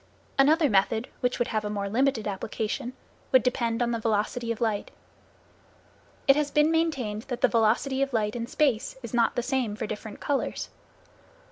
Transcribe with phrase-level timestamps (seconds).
[0.39, 2.93] Another method which would have a more limited application,
[3.31, 4.89] would depend on the velocity of light.
[6.27, 9.75] It has been maintained that the velocity of light in space is not the same
[9.75, 10.69] for different colors.